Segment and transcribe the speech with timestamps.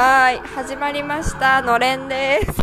[0.00, 1.60] はい始まりました。
[1.60, 2.52] のれんです。
[2.52, 2.54] い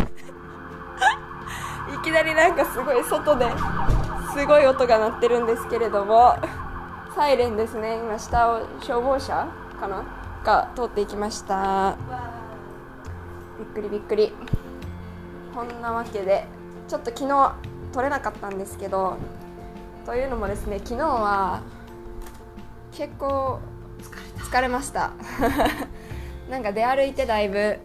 [2.02, 3.52] きなりなんかすごい外で
[4.34, 6.38] すごい音が鳴ってるんですけれども
[7.14, 7.98] サイレンですね。
[7.98, 9.50] 今下を消防車
[9.82, 10.06] かな？
[10.46, 11.98] が通っていきました。
[13.60, 14.32] びっくりびっくり。
[15.54, 16.46] こんなわけで
[16.88, 17.54] ちょっと昨日
[17.92, 19.18] 撮れなかったんですけど
[20.06, 21.60] というのもですね昨日は
[22.94, 23.60] 結構
[24.38, 25.12] 疲れました。
[26.50, 27.80] なんか出歩いてだいぶ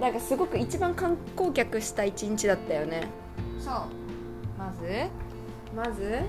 [0.00, 3.02] なんかすごく一番観光客した一日だったよね。
[3.58, 3.72] そう。
[4.58, 5.08] まず。
[5.74, 6.20] まず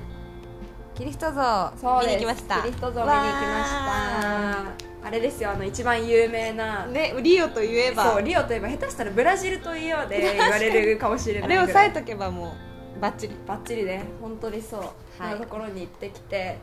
[0.96, 1.72] キリスト像
[2.02, 2.62] 見に行きました。
[2.62, 5.08] キリスト像見に行きました。
[5.08, 6.86] あれですよあの一番有名な。
[6.88, 8.12] ねリオといえば。
[8.14, 12.54] そうリオといえば下手したらブラジルといえばで 言われるかもしれないあれをぐらい押さえとけばも
[12.98, 13.36] うバッチリ。
[13.48, 14.82] バッチリで本当にそう、
[15.22, 15.32] はい。
[15.36, 16.58] なところに行ってきて。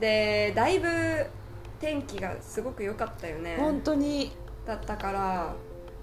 [0.00, 0.88] でだいぶ
[1.80, 3.56] 天気がすごく良かったよね。
[3.58, 4.36] 本当に
[4.68, 5.54] だったから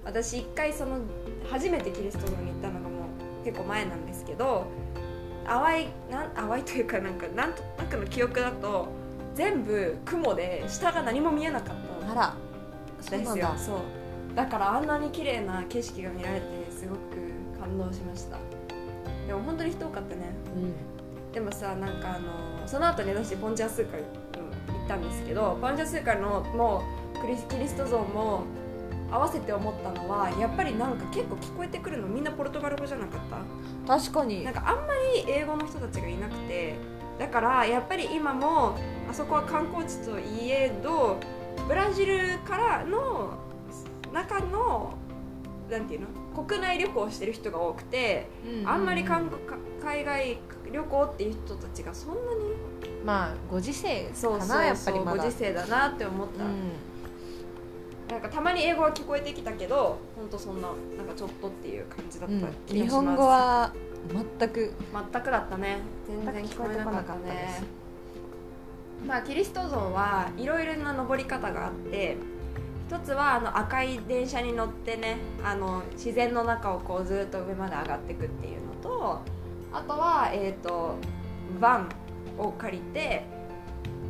[0.04, 0.98] 私一回その
[1.50, 2.86] 初めてキリスト像に行ったのがも
[3.44, 4.66] う結構前なんですけど
[5.46, 8.88] 淡いなん淡いというかなんかなんとなくの記憶だと
[9.36, 12.12] 全部雲で下が何も見えなかった。
[12.12, 12.28] あら
[13.20, 13.54] んですよ。
[13.58, 14.48] そうだ。
[14.48, 18.38] からあんなに綺麗な景色が見られてすごく感動しました。
[19.28, 20.22] でも本当に人多かったね。
[20.56, 21.32] うん。
[21.34, 26.82] でもさなんかあのその後に私ポンジャースーカルうん行ったんですけどポンジャースーカルのも
[27.26, 28.44] クリスキリスト像も
[29.12, 33.22] 合わせて思ったのはやっぱりなんか結構聞こえてくるのみんなポルトガル語じゃなかっ
[33.88, 33.98] た？
[34.00, 34.44] 確かに。
[34.44, 36.76] なんかあんまり英語の人たちがいなくて。
[37.18, 38.76] だからやっぱり今も
[39.10, 41.18] あそこは観光地といえど
[41.66, 43.38] ブラジルからの
[44.14, 44.94] 中の
[45.72, 46.08] なんていうの？
[46.44, 48.28] 国内旅行をしてる人が多くて、
[48.66, 50.38] あんまり韓国か海外
[50.70, 52.20] 旅行っていう人たちがそんなに？
[53.06, 55.24] まあご時世そうそうかなやっぱりまだ。
[55.24, 56.52] ご時世だなって思った、うん
[58.10, 60.68] なんかたまに英語は聞こえてきたけど本当そんな
[60.98, 63.74] なんかちょっとっていう感じだった気がします、日本語は
[64.40, 64.74] 全く。
[65.12, 65.80] 全くだったね。
[66.08, 69.08] 全然聞こえなかったねす。
[69.08, 72.18] まあキリスト像はいろいろな登り方があって
[72.88, 79.22] 一つはあの赤い電車に乗ってねあの自然の中をこうずっと上まで上がっていくっていうのと
[79.74, 80.96] あとはえっ、と
[81.60, 81.90] バン
[82.38, 83.24] を借りて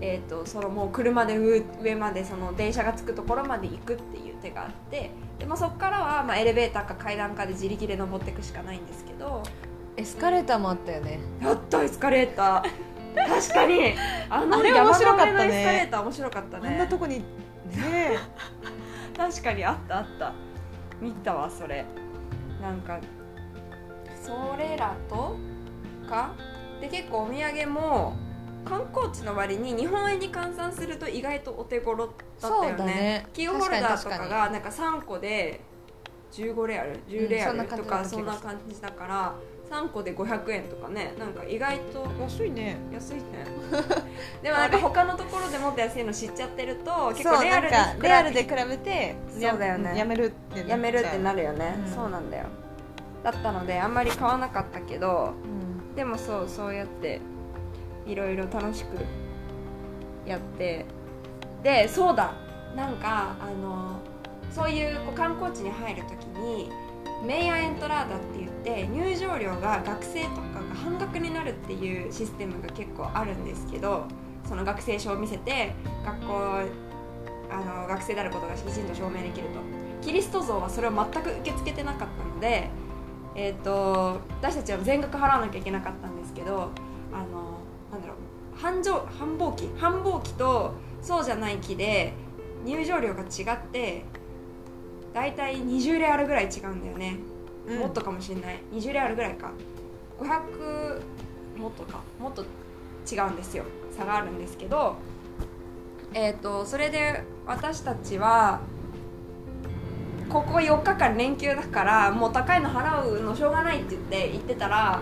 [0.02, 9.44] えー、とそのもう車で上上までその電車が着くところまで行くっていう手があってで、まあ、そこからはまあエレベーターか階段かで自力で登っていくしかないんですけど。
[9.98, 11.20] エスカレーターもあったよね。
[11.42, 12.64] やったエスカレーター。
[13.16, 13.94] 確かに。
[14.30, 15.62] あのあれ面白かったね。
[15.62, 17.24] エスカレーター面白かったあねんなとこにね。
[19.16, 20.34] 確かにあったあった。
[21.00, 21.86] 見たわそれ。
[22.62, 23.00] なんか
[24.22, 25.38] それらと
[26.10, 26.34] か？
[26.82, 28.16] で結構お土産も
[28.66, 32.08] 観光地の割に日本円に換算すると意外とお手頃
[32.42, 32.86] だったよね。
[32.86, 35.62] ねキーホルダーと確かがなんか3個で
[36.32, 39.36] 15レアル10レアルとかそんな感じだから
[39.70, 42.78] 3個で500円とかねなんか意外と安いね。
[42.92, 43.22] 安いね。
[44.44, 49.90] でもなんか他のところでもっと安いの知っちゃってると結構レアルでレアルで比べてそうだよね。
[49.92, 51.94] ややめるってやめるってなるよね、うん。
[51.94, 52.46] そうなんだよ。
[53.24, 55.96] だったのであんまり買わなかったけどうん。
[55.96, 57.22] でもそうそうやって
[58.06, 58.98] いろいろ楽しく
[60.26, 60.86] やって。
[61.64, 62.34] でそうだ。
[62.76, 64.00] なんかあの
[64.52, 66.70] そういうこう観光地に入るときに
[67.26, 74.06] メイヤエントラーダって言って入場料が学生とかが半額になるっていうシステムが結構あるんですけど
[74.48, 75.74] その学生証を見せて
[76.06, 76.34] 学校
[77.50, 79.86] あの学生であることがきちんと証明できると。
[80.02, 82.70] キリスト像はそれを全く受け付けてなかったので、
[83.34, 86.70] えー、と私たちは全額払わなきゃいけなかったんですけど
[87.12, 87.45] あの
[88.56, 92.14] 繁盛繁忙期繁忙期とそうじゃない期で
[92.64, 94.06] 入場料が違って
[95.14, 97.18] だいたい20レアルぐらい違うんだよね、
[97.68, 97.80] うん。
[97.80, 98.60] もっとかもしれない。
[98.74, 99.52] 20レアルぐらいか。
[100.20, 101.02] 500
[101.58, 102.02] もっとか。
[102.20, 102.44] もっと
[103.10, 103.64] 違うんですよ。
[103.96, 104.98] 差があるんですけど
[106.14, 108.62] えっ、とそれで私たちは
[110.30, 115.02] ここ4日間連休だからもう高いの払うのしょうがないって言って言ってたら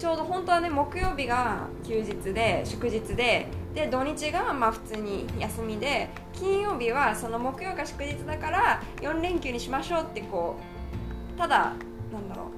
[0.00, 10.56] ちょうど本当はね木曜日が休日で祝日でで土日がまあ普通に休みで金曜日はその木曜が祝日だから4連休にしましょうってこ
[11.34, 11.74] うただ
[12.10, 12.50] なんだろ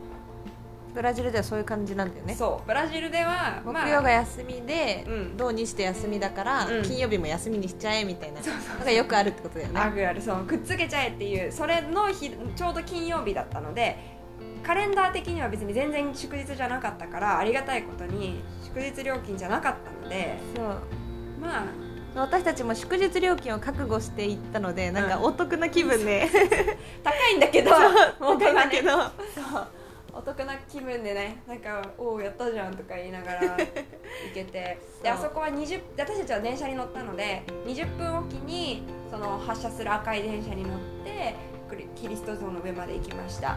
[0.94, 2.34] ブラジルではそういう感じなんだよう、ね。
[2.34, 5.36] そうブラジルでは木曜が休みで、うん。
[5.38, 6.82] 土日して休みだから、うん。
[6.82, 8.40] 金曜日も休みにしちゃえみたいな。
[8.40, 9.80] のがよくあるってことだよね。
[9.80, 10.20] あるある。
[10.20, 14.11] そうくっつけちゃえっていうそれの日ちょうど金曜日だったので
[14.62, 20.66] カレンダー的には別に全然祝日じゃなかったからありがたいことに祝日料金じゃなかったのでそう。
[21.40, 21.64] まあ
[22.14, 26.28] 私たちも祝日料金を覚悟していったのでなんかうんお得な気分で、
[27.02, 27.70] 高いんだけど
[28.18, 29.66] 高いんだけど、そう。
[30.14, 33.56] お得な気分でねなんか「おおやったじゃん」とか言いながら行
[34.34, 34.78] けて。
[35.02, 41.34] であそこは20私たちは電車に乗ったので20分おきにその発車する赤い電車に乗って
[41.68, 43.56] クリキリスト像の上まで行きました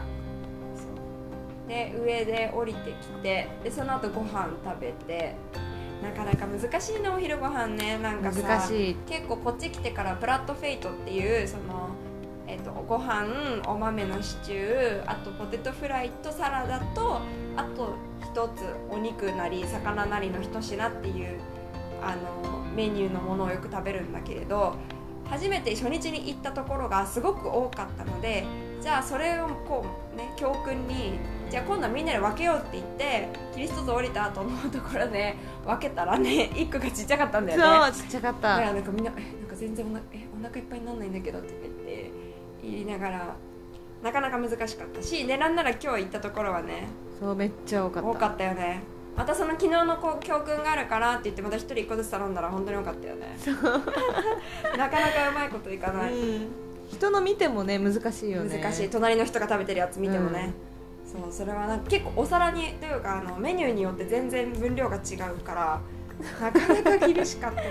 [1.68, 5.34] で上で降りてきてでその後ご飯食べて
[6.02, 7.98] なかなか難しいなお昼ご飯ね。
[7.98, 8.94] なんかさ難しい。
[9.06, 11.88] 結構こっち来てからプラットフェイトっていうその、
[12.46, 13.26] えっとご飯
[13.66, 17.20] お豆のシチューあとポテトフライとサラダと
[17.56, 21.40] あと一つお肉なり魚なりの一品っていう
[22.02, 24.76] あのメニューのものをよく食べるんだけれど
[25.28, 28.44] 初めて初日に行ったところがすごく多かったので
[28.80, 29.84] じゃあそれをこ
[30.14, 31.18] うね教訓に
[31.50, 37.92] じゃあ今度はみんなで分けようって言ってキリスト像降りた後のところで分けたらね 1個がちっちゃかったんだよね。
[37.92, 42.10] そうちっちゃかっだからたなんかみんな「えなんか全然おなえお腹いっぱいにならないんだけど」って言って
[42.62, 43.34] 言いながら
[44.02, 46.88] なかなか難しかったしでなんなら今日行ったところはね
[47.20, 48.08] そうめっちゃ多かった。
[48.08, 48.82] 多かったよね。
[49.16, 53.38] またその昨日のこう教訓があるからって言ってまた一人一個ずつ頼んだら本当に多かったよね。
[54.76, 56.48] なかなかうまいこといかない、うん。
[56.90, 58.58] 人の見てもね難しいよね。
[58.62, 58.90] 難しい。
[58.90, 60.52] 隣の人が食べてるやつ見てもね、
[61.20, 65.80] そうそれはなんか結構お皿にというかあのメニューによって全然分量が違うから
[66.42, 67.62] なかなか厳しかった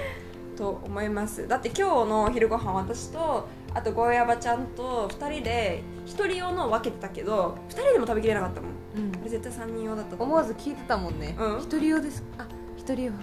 [0.58, 1.48] と思います。
[1.50, 8.72] だって今日のお昼ご飯私とあとゴーヤバちゃんと2人で1人用のを分けてたけど2人でも食べきれなかったもん。
[8.96, 9.12] うん。
[9.22, 11.36] あれ絶対3人用だったと思わず聞いてたもんね。
[11.38, 11.60] うん。
[11.60, 12.24] 一人用です。
[12.38, 12.48] あ
[12.78, 13.12] 一人用。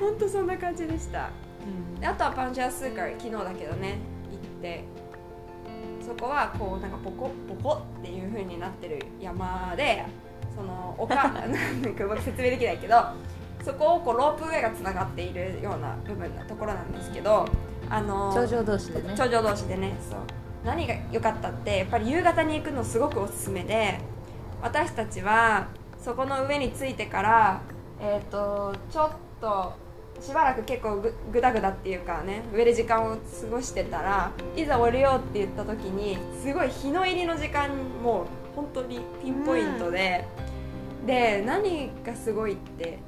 [0.00, 1.30] 本当そんな感じでした。
[2.02, 3.98] であとはパンジャースーカー昨日だけどね
[4.28, 4.84] 行って
[6.02, 10.04] そこはこうなんかポコポコっていう風になってる山で
[10.54, 11.32] その丘 なん
[11.94, 12.96] かうまく説明できないけど
[13.64, 17.46] そこをこうロープウェイがつながっているような部分のところなんですけど
[17.88, 19.14] あの頂上同士でね。
[19.14, 20.18] 頂上同士でねそう。
[20.64, 23.98] 何が良かったってやっぱり夕方に行くのすごくおすすめで
[24.62, 25.66] 私たちは
[26.00, 27.60] そこの上に着いてから
[28.00, 29.10] えっ、とちょっ
[29.40, 29.72] と
[30.22, 33.20] しばらく結構ぐぐだぐだっていうかね上で時間を過
[33.50, 37.70] ごしてたらいざ降りようって言った時にすごい日の入りの時間
[38.02, 40.26] もう本当にピンポイントで、
[41.06, 42.98] で何がすごいって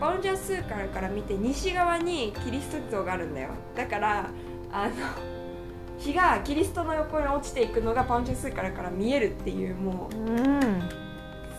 [0.00, 3.50] バウンジャースーカルから見て西側にキリスト像があるんだよ。
[3.74, 4.30] だから
[4.72, 4.92] あの
[5.98, 11.05] 日がキリストの横に落ちていくのがパウンジャースーカルから見えるっていうもううん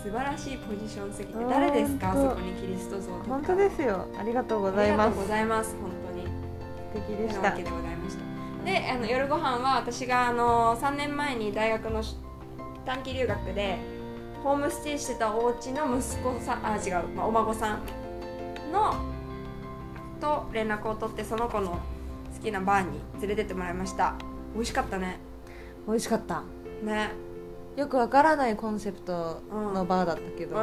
[0.07, 2.11] 素晴らしいポジションすぎてうん誰ですか？
[2.11, 3.23] あそこにキリスト像とか。
[3.27, 4.07] 本当ですよ。
[4.17, 5.07] ありがとうございます。
[5.07, 6.25] ありがとうございます本当に。
[6.25, 7.41] 素敵でした。
[7.41, 8.23] なわけでございました。
[8.63, 12.15] であの夜ご飯は私があの3年前に大学のし
[12.85, 13.79] 短期留学で
[14.45, 17.81] ホームステイしてたお家の息子さんあ違う、まあ、お孫さん
[18.71, 18.95] の
[20.21, 21.79] と連絡を取ってその子の好
[22.41, 24.15] きなバーに連れてってもらいました。
[24.53, 25.19] 美味しかったね。
[25.85, 26.43] 美味しかった。
[26.81, 27.11] ね
[27.77, 30.55] よくわからないコンセプトのバーだったけど、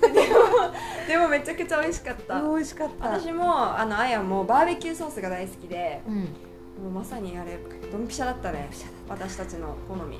[0.00, 0.24] でも
[1.06, 2.40] でもめちゃくちゃ美味しかった。
[2.40, 3.10] 美味しかった。
[3.10, 6.14] 私もあのあやもバーベキューソースが大好きでうん。
[6.14, 7.58] もうまさにあれ
[7.92, 8.70] ドンピシャだったね。
[9.06, 10.18] 私たちの好み。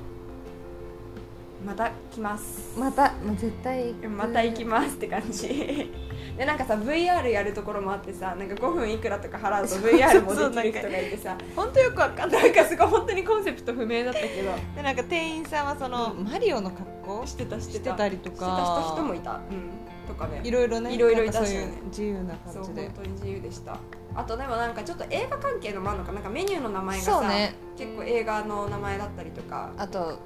[1.65, 2.79] また来ます。
[2.79, 5.91] またもう絶対また行きますって感じ
[6.37, 11.35] でなんかさ VR やるところもあってさなんか5分いくらとか払うと VR もできる人がいてさ。
[11.55, 12.43] 本当よくわかんない。
[12.43, 14.51] なんかすごい本当にコンセプト不明だったけど。
[14.75, 16.23] でなんか店員さんはその、うん。
[16.23, 17.25] マリオの格好？
[17.25, 19.31] してたしてしたりとしてたか人人もいた。
[19.31, 20.07] うん。
[20.07, 20.41] とかね。
[20.43, 21.53] いろいろねいろいろいたし。
[21.55, 22.91] ね自由なそう本感じで。
[22.95, 23.79] 当に自由でした。
[24.13, 26.19] あとでもなんかちょっと映画関係のもあるのかな。
[26.19, 27.55] んかメニューの名前がさ、ね。
[27.77, 29.71] 結構映画の名前だったりとか。
[29.77, 30.19] あと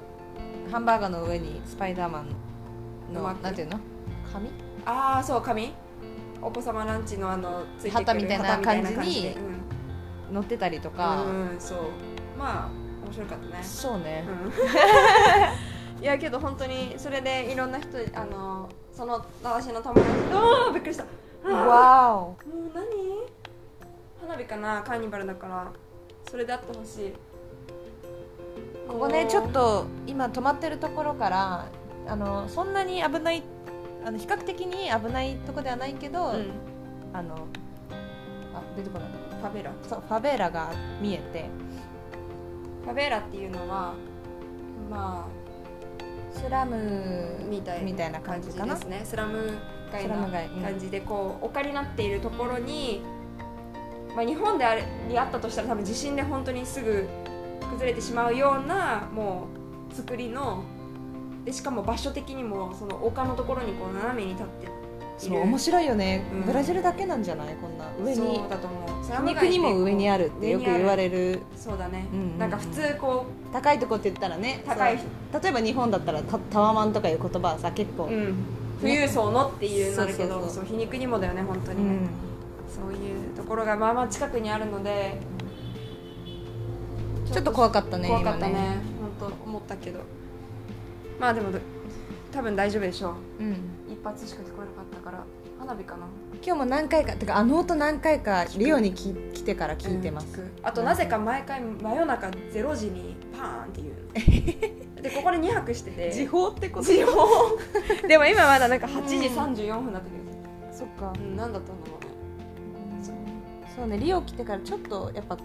[0.70, 3.80] ハンバーガーの上にスパイダーマンのなんていうの？
[4.32, 4.50] 紙？
[4.84, 5.72] ああそう紙？
[6.42, 9.36] お子様ランチのあのついてくる旗みたいな旗みたいな感じにで
[10.32, 11.78] 乗ってたりとうんか、うんそう。
[12.38, 12.70] まあ
[13.06, 13.62] 面白かったね。
[13.62, 16.02] そうね、うん。
[16.02, 21.04] いやけど本当にそれでいろんな人あのその私の友達ああびっくりした。
[21.48, 22.44] わもう
[22.74, 22.82] 何？
[24.26, 24.82] 花火かな？
[24.82, 25.72] カーニバルだから。
[26.30, 27.14] それであってほしい。
[28.88, 31.66] おここねちょっと今止まってるところから
[32.08, 33.42] あのそんなに危ない
[34.04, 36.50] あの比較的に危ないとこではないけど、うん。
[37.12, 37.46] あの
[38.54, 39.08] あ出てこない。
[39.08, 39.72] ファベラ。
[39.88, 41.46] そうファベーラが見えて。
[42.84, 43.94] ファベラっていうのは
[44.90, 45.26] ま
[46.32, 48.74] スラムあみたいな感じかな。
[48.74, 49.02] ですね。
[49.04, 49.58] スラム
[49.92, 53.02] 街スの感じでこう丘になっているところに、
[54.16, 57.06] まあ、日本であれにあったとしたら多分地震で本当にすぐ
[57.70, 59.48] 崩れてしまうようなも
[59.90, 60.64] う作りの
[61.44, 64.68] でしかも場所的にもその丘のところにこう斜めに立って
[65.18, 66.42] そう面白いよね、うん。
[66.42, 67.54] ブラジルだけなんじゃない？
[67.54, 67.86] こんな。
[68.02, 68.16] 上に。
[68.16, 69.28] そうだと思う。
[69.28, 71.40] 皮肉にも上にあるってよく言われる。
[71.56, 72.38] そうだね、うんうんうん。
[72.38, 74.96] なんか普通こ高いとこって言ったらね高い。
[74.96, 78.34] 例えば日本だったらタタワマンとかいう言葉はさ結構、う、うん、
[78.80, 80.54] 富裕層のっていうなるけど、そうそうそう。
[80.54, 82.08] そう皮肉にもだよね本当にね、うん。
[82.68, 85.20] そういうところがまあまあ近くにあるので
[87.32, 88.80] ちょっと怖かったね怖かったね。
[88.98, 90.00] 今本当思ったけど
[91.18, 91.58] まあでもど
[92.32, 93.44] 多分大丈夫でしょう。
[93.44, 93.52] うん、
[93.92, 95.24] 一発しか聞こえなかったから
[95.58, 96.06] 花火かな。
[96.44, 103.94] 今日も何回かてかあの音何回かリオにき来てから聞いてます、うんあとなぜか毎回真夜中0時にパーンっていう
[104.96, 105.02] の。
[105.02, 106.12] でここで2泊してて。
[106.12, 106.86] 時報ってこと？
[106.86, 107.58] 時報。
[108.08, 110.22] でも今まだなんか8時34分になってる。
[110.72, 111.12] そっか。
[111.14, 113.02] うん何だったんだろうね。
[113.02, 113.14] そう
[113.76, 115.38] そうねリオ来てからちょっとやっぱう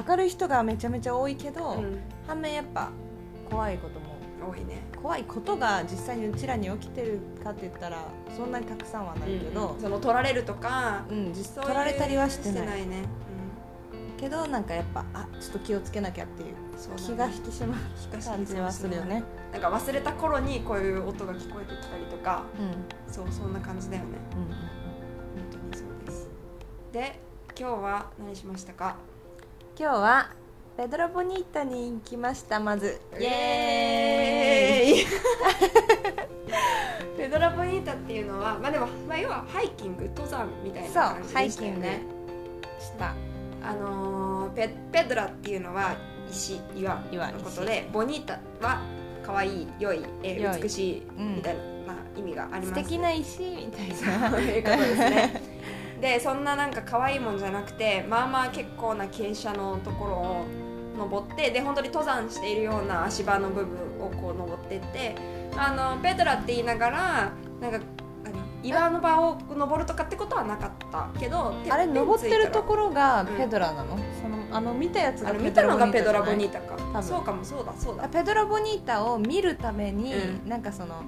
[0.00, 0.04] ん。
[0.08, 1.98] 明るい人がめちゃめちゃ多いけど、うん。
[2.26, 2.90] 反面やっぱ
[3.50, 4.01] 怖いことも
[4.42, 4.82] 多いね。
[5.00, 8.04] 怖いことが実際にうちらに起きてるかって言ったら
[8.36, 12.86] そんなにたくさんはないけど、その取られるとかうん実取られたりはしてない。
[12.86, 13.04] ね、
[14.16, 16.56] けどなんかやっぱあちょっと気をつけなきゃっていううね。
[16.96, 17.80] 気が引き締まる
[18.24, 19.22] 感じはするよね。
[19.52, 24.08] なんか忘れた頃にこういう音が聞こえてきたりとかうんそうそんな感じだよね。
[24.36, 24.46] うん。
[24.48, 24.56] 本
[25.50, 26.30] 当にそうです。
[26.92, 27.20] で
[27.58, 28.96] 今日は何しましたか？
[29.78, 30.30] 今日は
[30.76, 32.98] ペドロボニータに行きましたまず。
[33.20, 35.06] イエーイ。
[37.18, 42.02] ペドラボニータっていうのはまあでも、まあ、要はハイキング登山みたいな感じでしたよハイね。
[42.80, 43.14] した。
[43.62, 45.94] あのーペペドラっていうのは
[46.30, 48.80] 石岩岩のことでボニータは
[49.22, 51.36] 可愛い良い、えー美しいうん。
[51.36, 52.68] みたいな、まあ、意味があります。
[52.68, 54.06] 素敵な石みたいそ
[54.38, 55.42] ういうことですね。
[56.00, 60.44] でそんななんか可愛いもんじゃなくてまあまあ結構な傾斜のところを
[61.02, 65.14] 登ってで本当に登山しているような足場の部分をこう登ってって
[65.56, 67.80] あのペドラって言いながらなんか
[68.24, 73.26] 何岩の場を登るとかってことはなかったけどあれ登ってるところがん。
[73.26, 76.76] ペドラなの、そのあの見たやつが見たのがペドラボニーータか。
[76.76, 77.02] 分。
[77.02, 78.02] そうかもそうだそうだ。
[78.04, 80.48] タペドラボニータを見るために、うん。
[80.48, 81.02] なんかその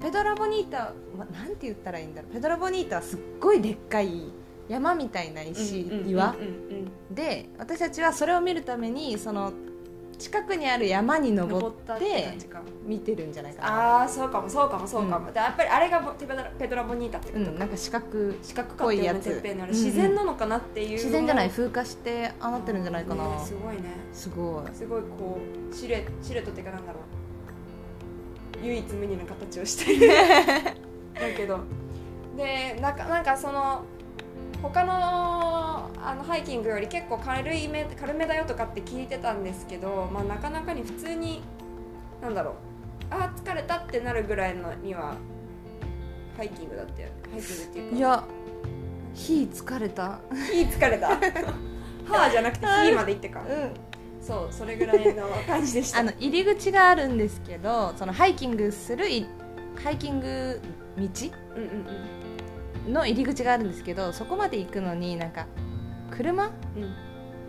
[0.00, 2.34] ペドラボニータはなんて言ったらいいんだろう。
[2.34, 4.24] ペドラボニータはすっごいでっかい
[4.68, 6.44] 山みたいな石、岩うんうん
[7.08, 7.14] うん。
[7.14, 9.52] で私たちはそれを見るためにその
[10.22, 12.38] 近くにある山に登って
[12.86, 13.98] 見てるんじゃないかな。
[13.98, 18.06] ああそうかもそうかもそうかも、でやっぱりあれがボペドラペドラボニータってことか、うんなんか四角
[18.40, 23.82] 四角かっぽいやつ自然なのかなっていう自然じゃない風化してああなってるんじゃないかな、ねすごいね。
[24.12, 24.76] すごい。
[24.76, 25.40] すごいこ
[25.70, 27.00] うシルエシルエットっていうかなんだろ
[28.60, 28.64] う。
[28.64, 30.08] 唯一無二の形をしてる。
[31.14, 31.58] だけど。
[32.36, 33.84] でなんかなんかその
[34.62, 34.92] 他の
[36.04, 41.42] あのハイキングより結構軽いめ軽めだよとかって聞いてたんですけど、まあ、なかなかに普通に
[42.20, 42.54] なんだろう
[43.10, 45.14] あー疲れたってなるぐらいのには
[46.36, 47.08] ハイキングだったよ。
[47.08, 47.96] ねハイキングっていうか。
[47.96, 48.24] いや
[49.14, 50.18] 火疲れた。
[50.50, 51.08] 火疲れた？
[51.10, 53.40] はーじゃなくて火まで行ってか。
[53.40, 53.70] うん。
[54.24, 55.98] そうそれぐらいの感じでした。
[55.98, 59.26] あの入り口があるんですけどそのハイキングするい
[59.82, 60.60] ハイキング
[60.96, 61.02] 道？
[61.56, 61.86] うんうんうん
[62.88, 65.46] の入り口があるんですけどそこまで行くのになんか
[66.10, 66.46] 車？
[66.46, 66.48] う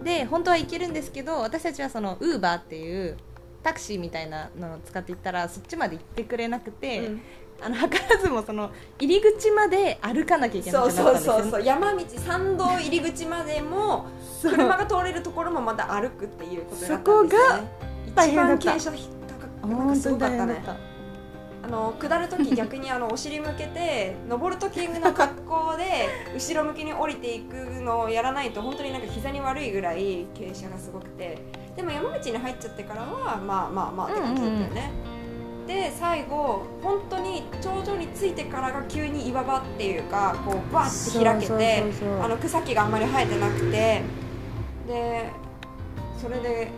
[0.01, 0.03] ん。
[0.03, 3.17] で本当は行けるんですけど私たちはそのウーバーっていう
[3.63, 7.21] タクシーみたいなのを使って行ったらそっちまで行ってくれなくて、うん。
[7.61, 11.63] あの図らずもその入り口まで歩かなきゃいけなそうそうそうそう。
[11.63, 14.07] 山道参道入り口までも
[14.41, 17.67] 車が通れるところもまた歩くっていうことになったそこんですよ、がね、
[18.15, 19.27] 大変だった一番傾斜
[19.61, 20.63] 高くなんかすごかったね
[21.63, 31.63] あの下る時 逆にあのお尻向けて登る時の格好で後ろ向きに降りていくのをやらないと本当になんか膝に悪いぐらい傾斜がすごくて。
[31.75, 34.91] でも山道に入っちゃってからはまあまあまあって感じだったよね、
[35.65, 41.83] で最後本当に頂上に着いてからが急に岩場っていうかこうバーって開けて
[42.21, 44.01] あの草木があんまり生えてなくて。
[44.87, 45.31] で
[46.21, 46.71] それで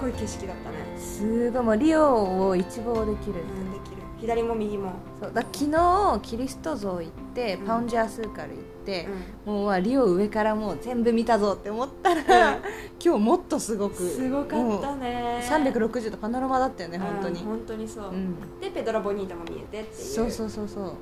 [0.00, 0.76] ごい景色だったね。
[0.98, 3.98] すごいもうリオを一望できる、うんできる。
[4.20, 7.66] 左も右も、そうだ昨日キリスト像行って、うん。
[7.66, 9.06] パウンジャースーカル行って
[9.46, 9.54] う、ん。
[9.54, 12.62] もうわリオ上からもう全部見たぞって思ったら、うん。
[13.04, 15.40] 今日もっとすごくすごかったね。
[15.48, 17.40] 360度パノラマだったよね本当に。
[17.40, 18.60] うん本当にそう、うん。
[18.60, 20.84] でペドラボニータも見えてっていうそうそうそうそう。
[20.84, 20.94] こ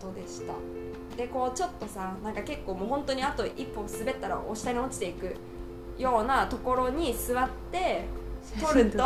[0.00, 0.54] とでした。
[1.16, 5.36] でこうちょっとさなんか結構もう本当にあと一歩滑ったらお下に落ちていく
[5.98, 8.04] ようなところに座って
[8.60, 8.98] 撮ると、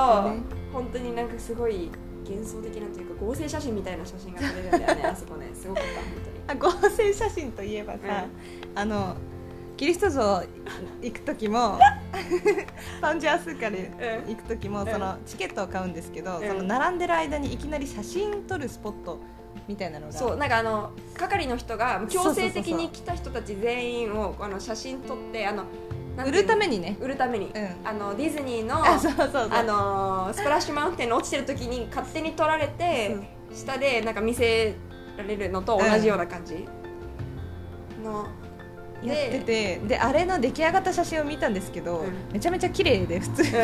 [0.72, 1.90] 本当になんかすごい
[2.28, 6.78] 幻想的なというか合成写真みたいな写真が撮れるんだよね あそこねすごかった本当に。
[6.80, 8.26] あ合成写真といえばさ、
[8.74, 9.16] あの
[9.76, 10.42] キリスト像
[11.00, 11.78] 行く時も
[13.00, 13.90] パウンジャースーカル
[14.26, 14.86] 行く時も、ん。
[14.86, 16.48] そのチケットを買うんですけど、うん。
[16.48, 19.18] その並んでる間にいきなり写真撮るスポット
[19.66, 25.64] みたいなのがそうなんかあの係の人が強制的に来た人たち全員をあの写真撮ってあの
[26.24, 26.96] 売るためにね。
[27.00, 27.68] 売るために、うん。
[27.84, 29.48] あのディズニーのあそうそうそう。
[29.50, 33.16] あのースプラッシュマウンテンの落ちてる時に勝手に撮られて、
[33.52, 34.74] 下でなんか見せ
[35.16, 36.66] られるのと同じような感じ。
[38.02, 38.28] の、
[39.02, 42.12] やっててであれの出来上がった写真を見たんですけど、うん。
[42.32, 43.58] めちゃめちゃ綺麗で普通に、うん。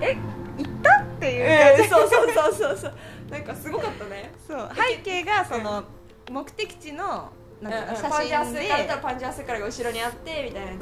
[0.02, 0.16] え
[0.58, 2.94] 行ったっていう感じ、そうそうそうそうそう。
[3.30, 4.32] なんかすごかったね。
[4.46, 4.70] そう。
[4.74, 5.84] 背景がその、
[6.30, 7.30] 目的地の
[7.62, 10.78] なんか写真で、パンジャースカだったらパンジャースからが後ろにあってみたいなや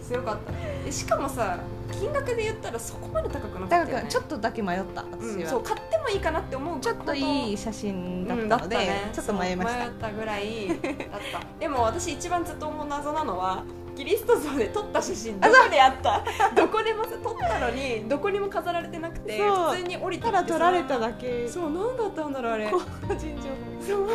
[0.00, 0.08] つ。
[0.08, 0.52] 強かった。
[0.84, 1.58] でしかもさ
[1.92, 5.02] 金額で言ったらそこまで高くなかった、ね、ちょっとだけ迷った。
[5.02, 9.84] 私は、うん、そう買ってもいいかなって思うちょっといい写真だったので、うんね、ちょっと迷いました。
[9.84, 11.40] 迷ったぐらいだった。
[11.58, 13.64] でも私一番ずっと思う謎なのは
[13.96, 16.22] キリスト像で撮った写真どこであった？
[16.54, 21.48] どこでも撮ったのにどこにも飾られてなくて普通に降りたら撮られただけ。
[21.48, 22.70] そう何だったんだろうあれ。
[22.70, 22.78] 個
[23.14, 24.08] 人情報そう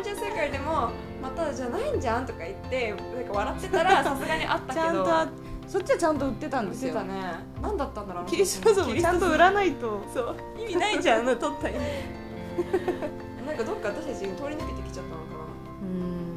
[0.00, 5.04] 30歳からでもまたじゃないんじゃんとか言ってなんか笑ってたら さすがにあったけど。
[5.04, 7.22] ちゃんとそっちはちゃんと売ってたんですよ売ってたね。
[7.62, 10.02] 何だったんだろうキリスト像もちゃんと売らないと。
[10.12, 10.36] そう。
[10.58, 11.78] 意味ないじゃん取った意味。
[13.46, 15.44] なんかどっか私たち通り抜けてきちゃったのかな。
[15.80, 16.36] うん。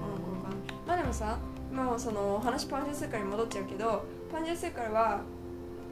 [0.88, 1.38] まあでもさ
[1.74, 5.19] もうその話パンジャスーカに戻っちゃうけどパンジャスーカは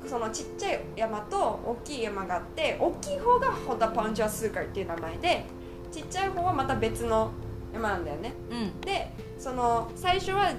[0.06, 5.46] そのちっちゃい山と大きい山があって大きい方がホタパンジャスーカイっていう名前で
[5.92, 7.32] ちっちゃい方はまた別の
[7.74, 8.34] 山なんだよね。
[8.52, 8.82] うん。
[8.82, 10.54] でその最初は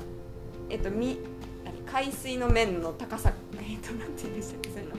[0.69, 1.19] えっとみ
[1.65, 4.97] 何海水の面の高さ えっとなんて言うんでしたっけそういうの。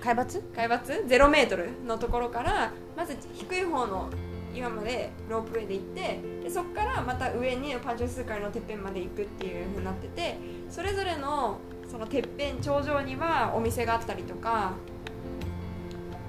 [0.00, 0.42] 海抜？
[0.54, 4.08] 海抜？0メートルのところからまず低い方の
[4.54, 10.38] 岩までロープウェイで行ってでそこからまた上にパンチョスーカーのてっぺんまで行くっていう風になってて
[10.70, 11.58] それぞれの
[11.90, 14.72] そのてっぺん頂上にはお店があったりとか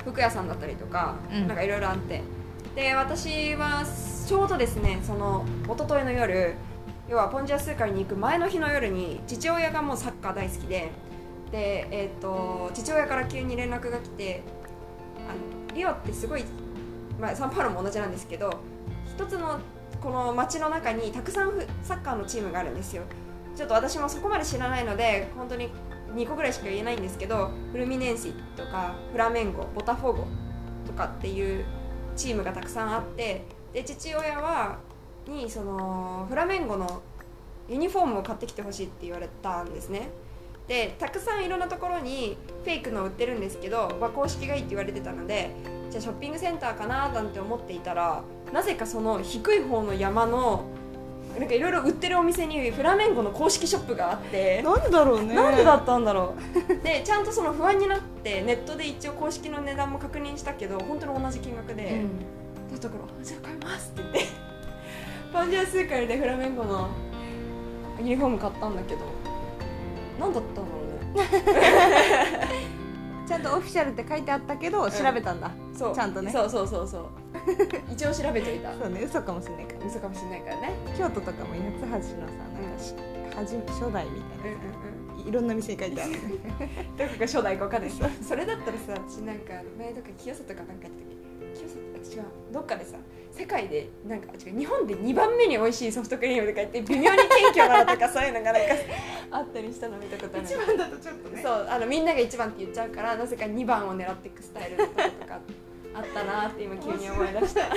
[0.05, 1.47] 服屋さんだったりとか、うん。
[1.47, 2.21] なんかいろいろあって
[2.75, 3.83] で私は
[4.27, 6.55] ちょうどですねその一昨日の夜
[7.07, 10.91] 要はポンジャースーカーに行く前の日の夜に父親がもうサッカー大好きで
[11.51, 14.43] で、えー、と父親から急に連絡が来て
[15.27, 16.43] あのリオってすごい、
[17.19, 18.59] まあ、サンパウロも同じなんですけど
[19.07, 19.59] 一つの
[19.99, 21.51] この街の中にたくさん
[21.83, 23.03] サッカーのチームがあるんですよ。
[23.55, 25.69] ちょっと私もそこまで知らないので本当に
[26.15, 30.27] 2個ぐらいしか言えないんですけどフルミネンシとかフラメンゴボタフォーゴ
[30.87, 31.65] とかっていう
[32.19, 34.77] チームがたくさんあってで父親は
[35.25, 37.01] にそのフラメンゴの
[37.69, 40.09] ユニフォームを買ってきてほしいって言われたんですね。
[40.67, 45.49] でたくさんいろんなところにフェイクの売ってるんですけど、まあ、公式がいいって言われてたので
[45.89, 48.21] じゃあショッピングセンターかななんて思っていたら
[48.53, 50.65] なぜかその低い方の山の
[51.37, 55.35] なんかいろいろ売ってるお店にフラメンゴの公式ショップがあってなんでだろうね。
[55.35, 56.83] なんでだったんだろう。
[56.83, 62.03] でちゃんとその不安になってネットで一応公式の値段も確認したけど本当に同じ金額で、
[62.71, 64.25] だったから「じゃあ買います」って言って
[65.31, 66.89] パンジャースーカーでフラメンゴの
[67.99, 69.01] ユニフォーム買ったんだけど
[70.19, 72.28] 何だったんだろうね
[73.29, 74.89] ちゃんとオフィシャルって書いてあったけど、ん。
[74.89, 75.51] 調べたんだ。
[75.71, 75.95] そう。
[75.95, 76.31] ちゃんとね。
[76.31, 77.07] そうそうそうそう。
[77.93, 78.73] 一応調べといた。
[78.73, 79.03] そうね。
[79.03, 80.73] 嘘かもしれないから嘘かもしれないからね。
[80.97, 82.95] 京都とかも八つ橋のさなんかし、
[83.37, 85.27] はじ初代みたいなうんうんうん。
[85.29, 86.11] いろんな店に書いてある。
[86.97, 87.89] どこが初代か分かんない。
[87.91, 91.18] ですそれだったらさ私なんか前とか清里かなんかやってたっけ清里あ
[91.99, 92.23] 違う。
[92.51, 92.97] どっかでさ
[93.31, 98.73] 世界でなんか違う日本で2番目に美味しいソフトクリームとか言って微妙に謙虚なのとかそういうのがなんか
[99.31, 100.45] あったりしたの見たことある。
[100.45, 101.41] 一番だとちょっとね。
[101.41, 105.39] そうあのみんなが1番って言っちゃうからなぜか2番を狙っていくスタイルのとことか
[105.95, 107.61] あったなって今急に思い出した。
[107.61, 107.73] そう。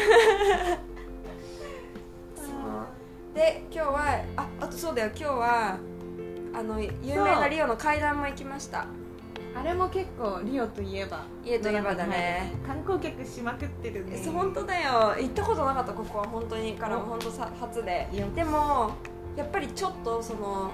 [3.35, 5.78] で今日はああとそうだよ今日は
[6.54, 8.87] あの有名なリオの階段も行きました
[9.54, 12.52] あれも結構リオといえば家といえばだね。
[12.66, 14.16] 観光客しまくってるね。
[14.16, 15.14] そう本当だよ。
[15.18, 16.74] 行ったことなかったここは本当に。
[16.74, 18.08] からも本当さ初で。
[18.34, 18.92] でも
[19.36, 20.70] やっぱりちょっとその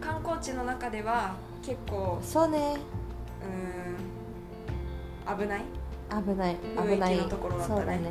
[0.00, 2.76] 観光地の中では結構そうね。
[5.26, 5.64] うーん危ない？
[6.10, 6.56] 危ない
[6.90, 7.16] 危ない。
[7.16, 7.80] のところだったね。
[7.80, 8.10] そうだね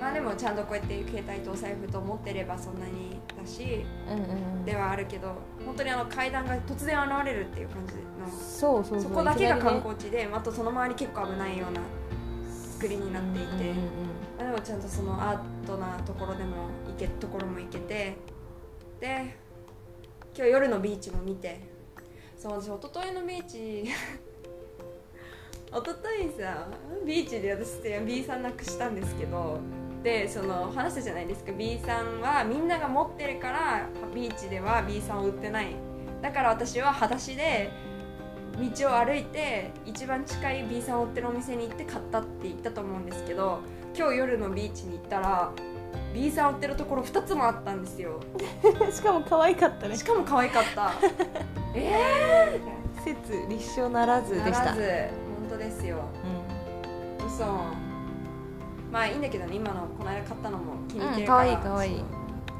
[0.00, 8.30] まあでもちゃんとこうやって携帯とお財布と持ってればそんなにだしうんうんではあるけど本当にあの階段が突然現れるっていう感じの。
[8.30, 11.80] そうそうそこだけが観光地であとその周り結構危ないような
[12.72, 13.76] 作りになっていて、うんうんうん
[14.38, 18.16] まあでもちゃんとそのアートなところでも行けところも行けて。
[19.00, 19.36] で
[20.34, 21.76] 今日夜のビーチも見て。
[22.36, 23.90] そう私一昨日のビーチ 一
[25.72, 26.68] 昨日さ
[27.04, 29.58] ビーチで私 B さんなくしたんですけど
[30.06, 31.50] でその話したじゃないですか。
[31.50, 35.74] B さんはみんなが持ってるからビーチでは B さんを売ってない。
[36.22, 37.72] だから私は裸足で
[38.56, 43.58] 道を歩いて一番近い B さんを追ってるお店に行って買ったって言ったと思うんですけど
[43.98, 45.50] 今日夜のビーチに行ったら
[46.14, 48.20] B さん追ってるところ2つもあったんですよ。
[48.92, 49.96] しかも可愛かったね。
[49.96, 50.92] しかも可愛かった。
[51.74, 52.60] え
[53.04, 54.66] 説立証ならずー、でした。
[54.66, 54.82] ならず。
[55.50, 55.96] 本当ですよ。
[57.20, 57.85] う嘘
[58.96, 61.96] まあいいんだけどね今のこの間買ったのも気に入ってるうんから、可愛い可愛い。
[61.98, 62.02] そ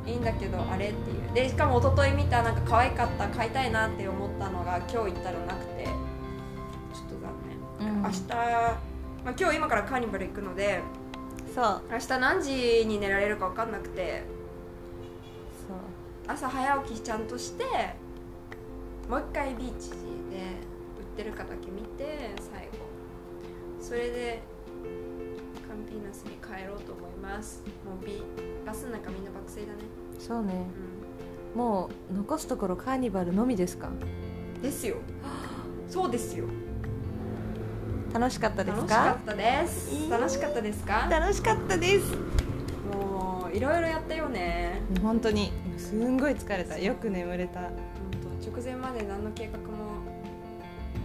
[0.07, 0.11] う。
[0.11, 1.35] いいんだけどあれっていう。
[1.35, 5.85] でしかも一昨日見たなんか可愛かった買いたいなって思ったのが今日行ったらなくて。
[5.85, 7.33] ちょっと残
[7.81, 7.88] 念。
[7.88, 10.83] ん、うん、明日、まあ、今日今からカーニバル行くので
[11.55, 11.83] そう。
[11.90, 14.22] 明日何時に寝られるか分かんなくて。
[15.66, 16.31] そう。
[16.31, 17.64] 朝早起きちゃんとして
[19.09, 22.72] もう一回ビーチで売ってるかだけ見て最後。
[23.81, 24.56] それで
[25.68, 27.62] カンピーナスに帰ろうと思います。
[27.85, 28.22] もうビ
[28.64, 29.79] バスなんかみんな爆睡だね。
[30.18, 30.66] そうね。
[31.55, 33.88] うもう残すところカーニバルのみですか？
[33.88, 33.98] ん
[34.62, 34.96] ですよ。
[35.88, 36.44] そうですよ。
[38.12, 40.11] 楽しかったです楽しかかったです。
[40.11, 41.07] 楽しかったですか？
[41.11, 42.14] 楽しかったです。
[42.92, 44.81] もういろいろやったよね。
[45.02, 45.52] 本当に。
[45.76, 46.79] すんごい疲れた。
[46.79, 47.61] よく眠れた。
[47.61, 47.70] 本
[48.42, 49.66] 当直前まで何の計画も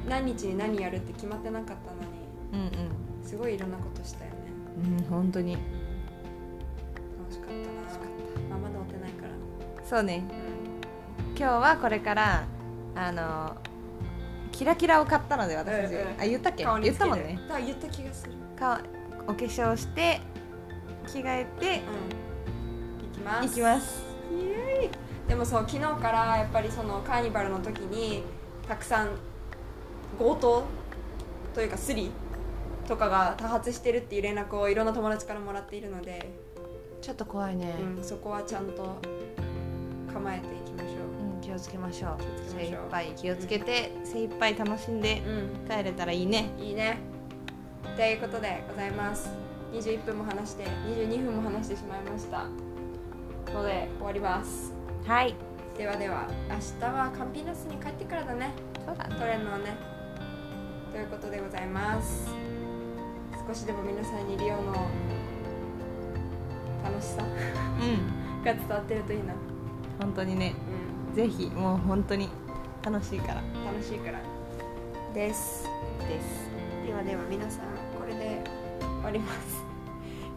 [0.07, 2.69] 何日に何やるって決まってなかったのに。
[2.71, 4.30] うんすごいいろんなことしたよ。
[4.30, 4.30] ね
[4.83, 5.53] うんうん本当に。
[5.53, 5.63] 楽
[7.31, 8.55] しかったな。
[8.55, 9.33] あまだ追ってないから。
[9.87, 10.23] そうね。
[10.29, 12.43] う今日はこれから
[12.95, 13.55] あの
[14.51, 16.21] キラキラを買ったので私たち、うんうん。
[16.21, 16.65] あ言ったっけ？
[16.65, 17.39] 言ったもんね。
[17.49, 18.33] あ言った気がする。
[18.57, 18.81] か
[19.27, 20.21] お化粧して
[21.07, 21.83] 着替えてう
[23.03, 23.07] ん。
[23.07, 23.47] 行きます。
[23.47, 24.03] 行きます。
[24.31, 24.89] イエーイ。
[25.27, 28.23] でもそう昨日からやっぱりそのカーニバルの時に
[28.67, 29.09] たくさん
[30.19, 30.63] 強盗
[31.55, 32.11] というかスリ
[32.87, 36.29] とかが多発してるっていう連絡をいろんな友達からもらっているので、
[37.01, 38.97] ちょっと怖いね、うん、そこはちゃんと
[40.13, 41.37] 構えていきましょう。
[41.37, 42.17] ん気をつけましょう。
[42.51, 43.11] 精一杯。
[43.15, 45.33] 気をつけて、精一杯楽しんでうう
[45.65, 45.69] ん。
[45.69, 46.51] 帰れたらいいね。
[46.59, 46.99] いいね。
[47.95, 49.29] ということでございます。
[49.73, 52.45] 21分も話して22分も話してしまいました。
[53.53, 54.73] ので終わります。
[55.05, 55.35] はい。
[55.77, 58.51] ではでは明日はカンピーナスに帰ってからだね。
[58.85, 59.15] そうだね。
[59.15, 60.01] 取れるのはね。
[60.91, 62.50] ということでございます
[63.47, 64.73] 少しでも皆さんにリオの
[66.83, 67.25] 楽しさう
[67.85, 68.43] ん。
[68.43, 69.33] が伝わってるといいな、
[69.99, 70.55] 本当にね。
[71.13, 72.29] うぜひもう本当に
[72.83, 73.41] 楽しいから。
[73.41, 74.19] ん、楽しいから
[75.13, 75.65] です。
[76.07, 76.49] です。
[76.85, 77.65] ではでは皆さん
[77.99, 78.41] これで
[78.79, 79.63] 終わります。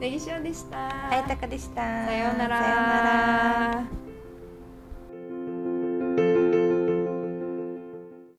[0.00, 1.10] ネギシオでした。
[1.10, 2.06] あやたかでした。
[2.06, 2.58] さようなら。
[2.58, 4.03] さようなら